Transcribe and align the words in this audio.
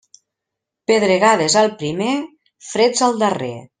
Pedregades 0.91 1.57
al 1.63 1.69
primer, 1.83 2.11
freds 2.71 3.05
al 3.11 3.23
darrer. 3.27 3.53